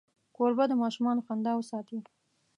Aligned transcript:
کوربه 0.35 0.65
د 0.69 0.73
ماشومانو 0.83 1.25
خندا 1.27 1.51
وساتي. 1.55 1.99